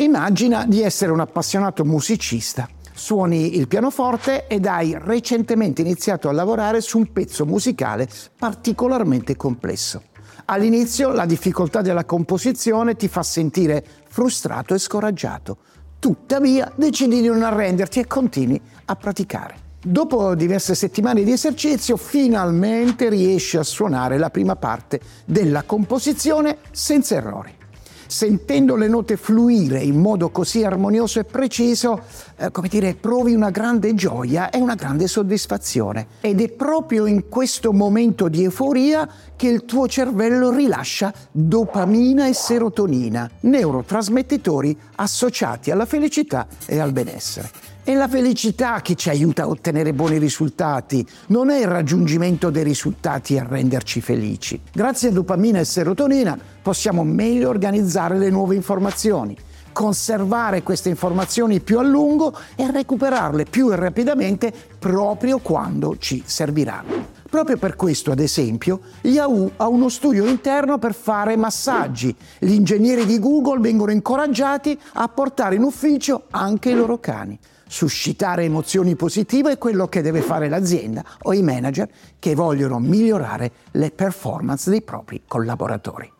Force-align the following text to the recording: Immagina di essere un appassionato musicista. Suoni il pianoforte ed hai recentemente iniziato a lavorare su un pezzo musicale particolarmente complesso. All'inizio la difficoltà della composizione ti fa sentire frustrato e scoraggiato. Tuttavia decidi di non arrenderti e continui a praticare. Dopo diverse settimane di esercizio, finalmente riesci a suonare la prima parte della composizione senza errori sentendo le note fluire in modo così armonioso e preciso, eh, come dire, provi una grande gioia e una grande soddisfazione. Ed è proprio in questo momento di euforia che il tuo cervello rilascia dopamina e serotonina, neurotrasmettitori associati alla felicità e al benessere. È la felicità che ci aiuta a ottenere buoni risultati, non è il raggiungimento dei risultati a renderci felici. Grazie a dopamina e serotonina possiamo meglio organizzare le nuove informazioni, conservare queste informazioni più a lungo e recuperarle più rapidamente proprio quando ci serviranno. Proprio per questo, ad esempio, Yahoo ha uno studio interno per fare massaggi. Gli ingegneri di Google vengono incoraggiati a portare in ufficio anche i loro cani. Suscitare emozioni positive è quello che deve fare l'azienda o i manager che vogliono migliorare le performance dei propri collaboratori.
Immagina 0.00 0.64
di 0.64 0.80
essere 0.80 1.10
un 1.10 1.18
appassionato 1.18 1.84
musicista. 1.84 2.68
Suoni 2.94 3.56
il 3.56 3.66
pianoforte 3.66 4.46
ed 4.46 4.64
hai 4.66 4.96
recentemente 4.96 5.82
iniziato 5.82 6.28
a 6.28 6.32
lavorare 6.32 6.80
su 6.80 6.98
un 6.98 7.10
pezzo 7.12 7.44
musicale 7.44 8.08
particolarmente 8.38 9.34
complesso. 9.34 10.02
All'inizio 10.44 11.10
la 11.10 11.26
difficoltà 11.26 11.82
della 11.82 12.04
composizione 12.04 12.94
ti 12.94 13.08
fa 13.08 13.24
sentire 13.24 13.84
frustrato 14.08 14.72
e 14.72 14.78
scoraggiato. 14.78 15.56
Tuttavia 15.98 16.70
decidi 16.76 17.20
di 17.20 17.26
non 17.26 17.42
arrenderti 17.42 17.98
e 17.98 18.06
continui 18.06 18.60
a 18.84 18.94
praticare. 18.94 19.56
Dopo 19.82 20.36
diverse 20.36 20.76
settimane 20.76 21.24
di 21.24 21.32
esercizio, 21.32 21.96
finalmente 21.96 23.08
riesci 23.08 23.56
a 23.56 23.64
suonare 23.64 24.16
la 24.16 24.30
prima 24.30 24.54
parte 24.54 25.00
della 25.24 25.64
composizione 25.64 26.58
senza 26.70 27.16
errori 27.16 27.57
sentendo 28.08 28.74
le 28.74 28.88
note 28.88 29.16
fluire 29.16 29.80
in 29.80 30.00
modo 30.00 30.30
così 30.30 30.64
armonioso 30.64 31.20
e 31.20 31.24
preciso, 31.24 32.00
eh, 32.36 32.50
come 32.50 32.68
dire, 32.68 32.94
provi 32.94 33.34
una 33.34 33.50
grande 33.50 33.94
gioia 33.94 34.50
e 34.50 34.58
una 34.58 34.74
grande 34.74 35.06
soddisfazione. 35.06 36.06
Ed 36.22 36.40
è 36.40 36.48
proprio 36.48 37.06
in 37.06 37.28
questo 37.28 37.72
momento 37.72 38.28
di 38.28 38.42
euforia 38.42 39.08
che 39.36 39.48
il 39.48 39.64
tuo 39.66 39.86
cervello 39.86 40.50
rilascia 40.50 41.12
dopamina 41.30 42.26
e 42.26 42.32
serotonina, 42.32 43.30
neurotrasmettitori 43.40 44.76
associati 44.96 45.70
alla 45.70 45.86
felicità 45.86 46.46
e 46.66 46.80
al 46.80 46.92
benessere. 46.92 47.67
È 47.88 47.94
la 47.94 48.06
felicità 48.06 48.82
che 48.82 48.96
ci 48.96 49.08
aiuta 49.08 49.44
a 49.44 49.48
ottenere 49.48 49.94
buoni 49.94 50.18
risultati, 50.18 51.08
non 51.28 51.48
è 51.48 51.58
il 51.58 51.68
raggiungimento 51.68 52.50
dei 52.50 52.62
risultati 52.62 53.38
a 53.38 53.46
renderci 53.48 54.02
felici. 54.02 54.60
Grazie 54.70 55.08
a 55.08 55.12
dopamina 55.12 55.58
e 55.58 55.64
serotonina 55.64 56.38
possiamo 56.60 57.02
meglio 57.02 57.48
organizzare 57.48 58.18
le 58.18 58.28
nuove 58.28 58.56
informazioni, 58.56 59.34
conservare 59.72 60.62
queste 60.62 60.90
informazioni 60.90 61.60
più 61.60 61.78
a 61.78 61.82
lungo 61.82 62.36
e 62.56 62.70
recuperarle 62.70 63.44
più 63.44 63.70
rapidamente 63.70 64.52
proprio 64.78 65.38
quando 65.38 65.96
ci 65.96 66.22
serviranno. 66.26 67.17
Proprio 67.28 67.58
per 67.58 67.76
questo, 67.76 68.10
ad 68.10 68.20
esempio, 68.20 68.80
Yahoo 69.02 69.52
ha 69.56 69.68
uno 69.68 69.90
studio 69.90 70.26
interno 70.26 70.78
per 70.78 70.94
fare 70.94 71.36
massaggi. 71.36 72.14
Gli 72.38 72.52
ingegneri 72.52 73.04
di 73.04 73.18
Google 73.18 73.60
vengono 73.60 73.90
incoraggiati 73.90 74.78
a 74.94 75.08
portare 75.08 75.56
in 75.56 75.62
ufficio 75.62 76.24
anche 76.30 76.70
i 76.70 76.74
loro 76.74 76.98
cani. 76.98 77.38
Suscitare 77.68 78.44
emozioni 78.44 78.96
positive 78.96 79.52
è 79.52 79.58
quello 79.58 79.88
che 79.88 80.00
deve 80.00 80.22
fare 80.22 80.48
l'azienda 80.48 81.04
o 81.24 81.34
i 81.34 81.42
manager 81.42 81.86
che 82.18 82.34
vogliono 82.34 82.78
migliorare 82.78 83.52
le 83.72 83.90
performance 83.90 84.70
dei 84.70 84.80
propri 84.80 85.22
collaboratori. 85.28 86.10